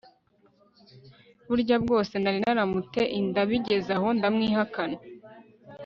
[1.47, 4.97] burya bwose nari naramute inda bigezaho ndamwihakana